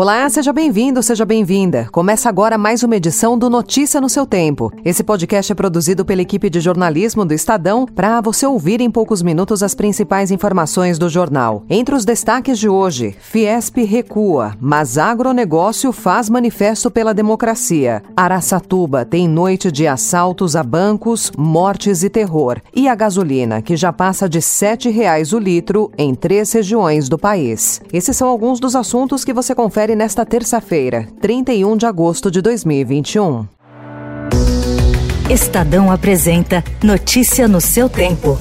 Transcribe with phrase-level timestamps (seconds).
[0.00, 1.86] Olá, seja bem-vindo, seja bem-vinda.
[1.92, 4.72] Começa agora mais uma edição do Notícia no seu tempo.
[4.82, 9.20] Esse podcast é produzido pela equipe de jornalismo do Estadão para você ouvir em poucos
[9.20, 11.64] minutos as principais informações do jornal.
[11.68, 18.02] Entre os destaques de hoje, Fiesp recua, mas agronegócio faz manifesto pela democracia.
[18.16, 22.58] Araçatuba tem noite de assaltos a bancos, mortes e terror.
[22.74, 27.18] E a gasolina, que já passa de R$ 7,00 o litro em três regiões do
[27.18, 27.82] país.
[27.92, 32.40] Esses são alguns dos assuntos que você confere confere nesta terça-feira, 31 de agosto de
[32.40, 33.46] 2021.
[35.30, 38.38] Estadão apresenta Notícia no seu tempo.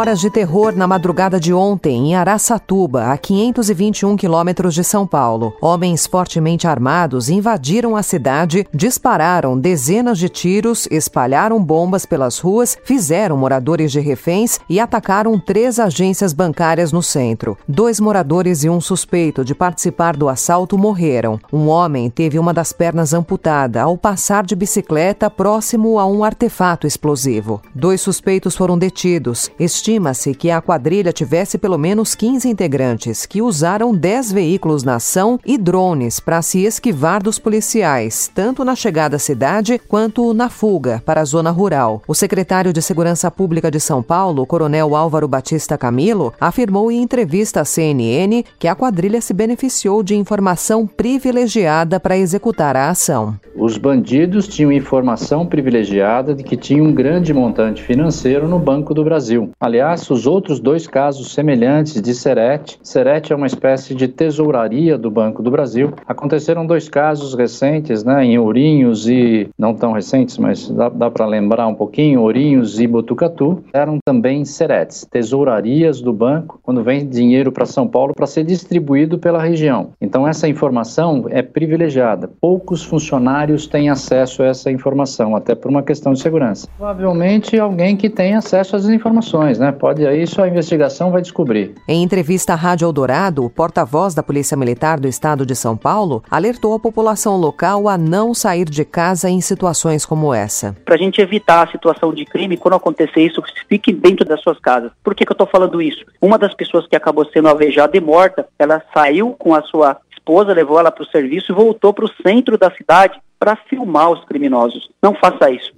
[0.00, 5.54] Horas de terror na madrugada de ontem em Araçatuba, a 521 quilômetros de São Paulo.
[5.60, 13.36] Homens fortemente armados invadiram a cidade, dispararam dezenas de tiros, espalharam bombas pelas ruas, fizeram
[13.36, 17.58] moradores de reféns e atacaram três agências bancárias no centro.
[17.68, 21.38] Dois moradores e um suspeito de participar do assalto morreram.
[21.52, 26.86] Um homem teve uma das pernas amputada ao passar de bicicleta próximo a um artefato
[26.86, 27.60] explosivo.
[27.74, 29.50] Dois suspeitos foram detidos.
[29.90, 35.36] Estima-se que a quadrilha tivesse pelo menos 15 integrantes, que usaram 10 veículos na ação
[35.44, 41.02] e drones para se esquivar dos policiais, tanto na chegada à cidade quanto na fuga
[41.04, 42.02] para a zona rural.
[42.06, 47.62] O secretário de Segurança Pública de São Paulo, Coronel Álvaro Batista Camilo, afirmou em entrevista
[47.62, 53.34] à CNN que a quadrilha se beneficiou de informação privilegiada para executar a ação.
[53.56, 59.02] Os bandidos tinham informação privilegiada de que tinha um grande montante financeiro no Banco do
[59.02, 59.50] Brasil.
[59.60, 59.79] Aliás,
[60.10, 65.42] os outros dois casos semelhantes de Serete, Serete é uma espécie de tesouraria do Banco
[65.42, 65.92] do Brasil.
[66.06, 71.26] Aconteceram dois casos recentes, né, em Ourinhos e não tão recentes, mas dá, dá para
[71.26, 77.50] lembrar um pouquinho, Ourinhos e Botucatu, eram também Seretes, tesourarias do banco, quando vem dinheiro
[77.50, 79.90] para São Paulo para ser distribuído pela região.
[80.00, 82.28] Então essa informação é privilegiada.
[82.40, 86.68] Poucos funcionários têm acesso a essa informação, até por uma questão de segurança.
[86.76, 89.69] Provavelmente alguém que tem acesso às informações né?
[89.72, 91.74] Pode aí só a investigação vai descobrir.
[91.86, 96.22] Em entrevista à Rádio Eldorado, o porta-voz da Polícia Militar do Estado de São Paulo
[96.30, 100.76] alertou a população local a não sair de casa em situações como essa.
[100.84, 104.58] Para a gente evitar a situação de crime, quando acontecer isso, fique dentro das suas
[104.58, 104.90] casas.
[105.02, 106.04] Por que, que eu estou falando isso?
[106.20, 110.52] Uma das pessoas que acabou sendo alvejada e morta, ela saiu com a sua esposa,
[110.52, 114.24] levou ela para o serviço e voltou para o centro da cidade para filmar os
[114.24, 114.90] criminosos.
[115.02, 115.72] Não faça isso.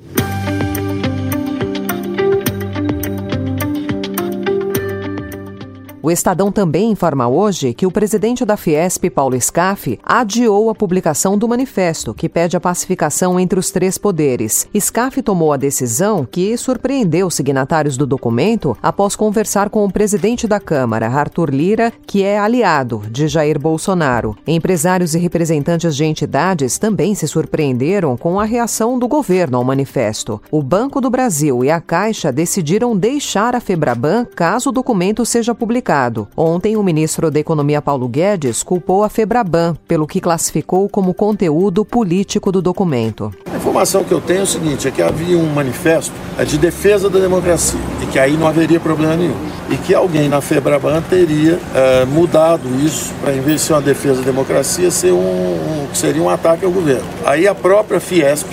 [6.05, 11.39] O Estadão também informa hoje que o presidente da Fiesp, Paulo Scaff, adiou a publicação
[11.39, 14.67] do manifesto que pede a pacificação entre os três poderes.
[14.77, 20.49] Scaff tomou a decisão que surpreendeu os signatários do documento após conversar com o presidente
[20.49, 24.37] da Câmara, Arthur Lira, que é aliado de Jair Bolsonaro.
[24.45, 30.43] Empresários e representantes de entidades também se surpreenderam com a reação do governo ao manifesto.
[30.51, 35.55] O Banco do Brasil e a Caixa decidiram deixar a Febraban caso o documento seja
[35.55, 36.27] publicado mercado.
[36.35, 41.85] Ontem, o ministro da Economia Paulo Guedes culpou a Febraban pelo que classificou como conteúdo
[41.85, 43.31] político do documento.
[43.53, 46.13] A informação que eu tenho é o seguinte: é que havia um manifesto
[46.47, 49.37] de defesa da democracia e que aí não haveria problema nenhum.
[49.71, 53.83] E que alguém na Febraban teria é, mudado isso para, em vez de ser uma
[53.83, 57.05] defesa da democracia, ser um, um, seria um ataque ao governo.
[57.25, 58.49] Aí a própria Fiesp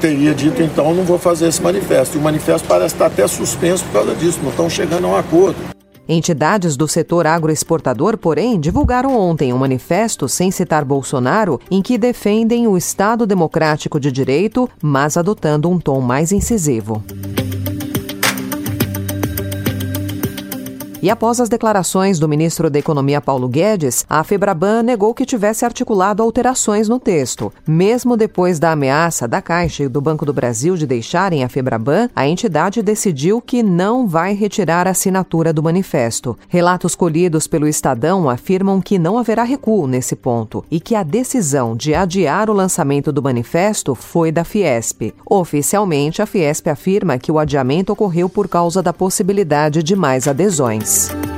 [0.00, 2.16] teria dito, então, não vou fazer esse manifesto.
[2.16, 5.16] E o manifesto parece estar até suspenso por causa disso, não estão chegando a um
[5.16, 5.77] acordo.
[6.08, 12.66] Entidades do setor agroexportador, porém, divulgaram ontem um manifesto sem citar Bolsonaro em que defendem
[12.66, 17.04] o Estado democrático de direito, mas adotando um tom mais incisivo.
[21.00, 25.64] E após as declarações do ministro da Economia Paulo Guedes, a Febraban negou que tivesse
[25.64, 27.52] articulado alterações no texto.
[27.64, 32.08] Mesmo depois da ameaça da Caixa e do Banco do Brasil de deixarem a Febraban,
[32.16, 36.36] a entidade decidiu que não vai retirar a assinatura do manifesto.
[36.48, 41.76] Relatos colhidos pelo Estadão afirmam que não haverá recuo nesse ponto e que a decisão
[41.76, 45.14] de adiar o lançamento do manifesto foi da Fiesp.
[45.24, 50.87] Oficialmente, a Fiesp afirma que o adiamento ocorreu por causa da possibilidade de mais adesões.
[50.88, 51.37] News.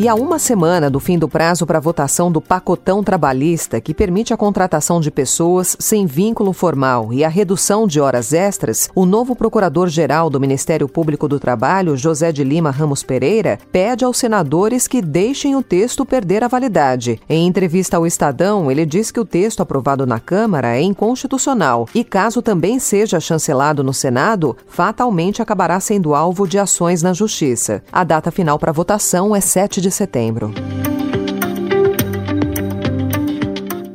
[0.00, 4.32] E há uma semana do fim do prazo para votação do pacotão trabalhista, que permite
[4.32, 9.36] a contratação de pessoas sem vínculo formal e a redução de horas extras, o novo
[9.36, 15.02] procurador-geral do Ministério Público do Trabalho, José de Lima Ramos Pereira, pede aos senadores que
[15.02, 17.20] deixem o texto perder a validade.
[17.28, 22.02] Em entrevista ao Estadão, ele diz que o texto aprovado na Câmara é inconstitucional e,
[22.04, 27.82] caso também seja chancelado no Senado, fatalmente acabará sendo alvo de ações na Justiça.
[27.92, 30.99] A data final para votação é 7 de setembro.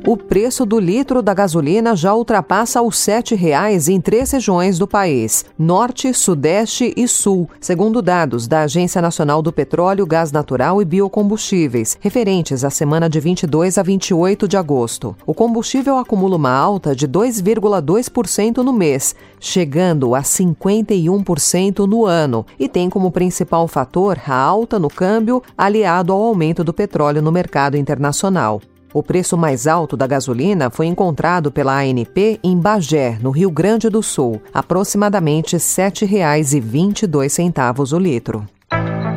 [0.06, 4.86] O preço do litro da gasolina já ultrapassa os R$ 7,00 em três regiões do
[4.86, 10.84] país: Norte, Sudeste e Sul, segundo dados da Agência Nacional do Petróleo, Gás Natural e
[10.84, 15.16] Biocombustíveis, referentes à semana de 22 a 28 de agosto.
[15.26, 22.68] O combustível acumula uma alta de 2,2% no mês, chegando a 51% no ano, e
[22.68, 27.76] tem como principal fator a alta no câmbio aliado ao aumento do petróleo no mercado
[27.76, 28.60] internacional.
[28.94, 33.88] O preço mais alto da gasolina foi encontrado pela ANP em Bagé, no Rio Grande
[33.88, 38.46] do Sul, aproximadamente R$ 7,22 o litro.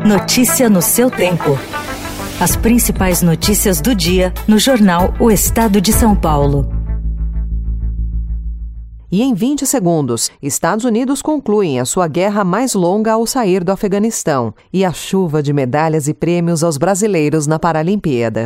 [0.06, 1.58] Notícia no seu tempo.
[2.40, 6.70] As principais notícias do dia no jornal O Estado de São Paulo.
[9.12, 13.72] E em 20 segundos, Estados Unidos concluem a sua guerra mais longa ao sair do
[13.72, 18.46] Afeganistão e a chuva de medalhas e prêmios aos brasileiros na Paralimpíada.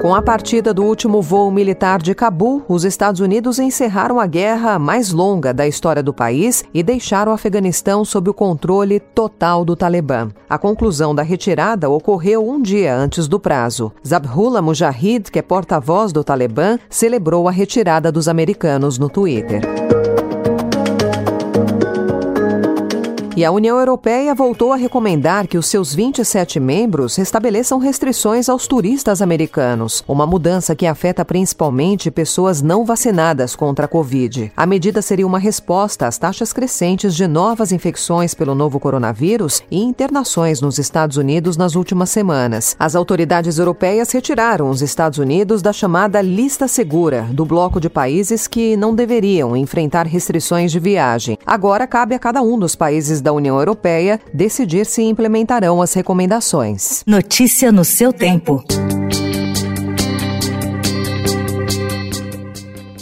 [0.00, 4.78] Com a partida do último voo militar de Cabul, os Estados Unidos encerraram a guerra
[4.78, 9.76] mais longa da história do país e deixaram o Afeganistão sob o controle total do
[9.76, 10.30] Talibã.
[10.48, 13.92] A conclusão da retirada ocorreu um dia antes do prazo.
[14.06, 19.60] Zabhullah Mujahid, que é porta-voz do Talibã, celebrou a retirada dos americanos no Twitter.
[23.40, 28.66] E a União Europeia voltou a recomendar que os seus 27 membros restabeleçam restrições aos
[28.66, 34.52] turistas americanos, uma mudança que afeta principalmente pessoas não vacinadas contra a Covid.
[34.54, 39.82] A medida seria uma resposta às taxas crescentes de novas infecções pelo novo coronavírus e
[39.82, 42.76] internações nos Estados Unidos nas últimas semanas.
[42.78, 48.46] As autoridades europeias retiraram os Estados Unidos da chamada lista segura do bloco de países
[48.46, 51.38] que não deveriam enfrentar restrições de viagem.
[51.46, 55.94] Agora cabe a cada um dos países da da União Europeia decidir se implementarão as
[55.94, 57.04] recomendações.
[57.06, 58.64] Notícia no seu tempo.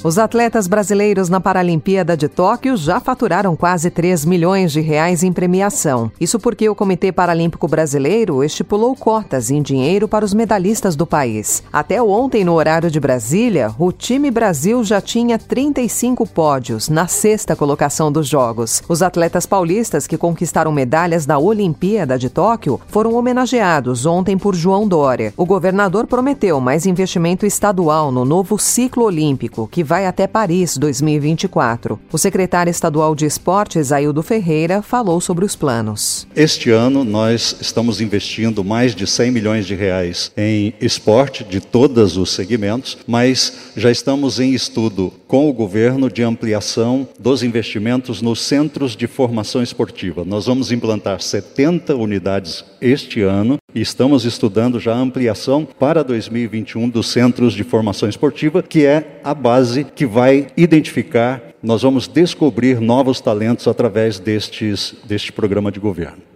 [0.04, 5.32] Os atletas brasileiros na Paralimpíada de Tóquio já faturaram quase 3 milhões de reais em
[5.32, 6.10] premiação.
[6.20, 11.64] Isso porque o Comitê Paralímpico Brasileiro estipulou cotas em dinheiro para os medalhistas do país.
[11.72, 17.56] Até ontem, no horário de Brasília, o time Brasil já tinha 35 pódios na sexta
[17.56, 18.84] colocação dos Jogos.
[18.88, 24.86] Os atletas paulistas que conquistaram medalhas da Olimpíada de Tóquio foram homenageados ontem por João
[24.86, 25.34] Dória.
[25.36, 31.98] O governador prometeu mais investimento estadual no novo ciclo olímpico, que vai até Paris 2024.
[32.12, 36.26] O secretário estadual de Esportes, Aildo Ferreira, falou sobre os planos.
[36.36, 42.18] Este ano nós estamos investindo mais de 100 milhões de reais em esporte de todos
[42.18, 48.40] os segmentos, mas já estamos em estudo com o governo de ampliação dos investimentos nos
[48.40, 50.24] centros de formação esportiva.
[50.24, 56.88] Nós vamos implantar 70 unidades este ano e estamos estudando já a ampliação para 2021
[56.88, 62.80] dos centros de formação esportiva, que é a base que vai identificar, nós vamos descobrir
[62.80, 66.27] novos talentos através destes, deste programa de governo.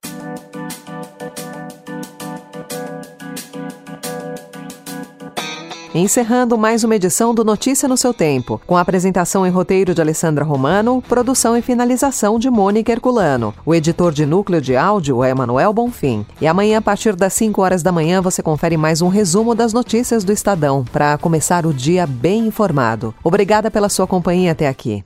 [5.94, 10.00] Encerrando mais uma edição do Notícia no seu Tempo, com a apresentação em roteiro de
[10.00, 13.52] Alessandra Romano, produção e finalização de Mônica Herculano.
[13.66, 16.24] O editor de núcleo de áudio é Manuel Bonfim.
[16.40, 19.74] E amanhã, a partir das 5 horas da manhã, você confere mais um resumo das
[19.74, 23.14] notícias do Estadão, para começar o dia bem informado.
[23.22, 25.04] Obrigada pela sua companhia até aqui.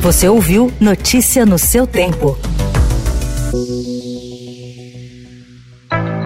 [0.00, 2.38] Você ouviu Notícia no seu Tempo.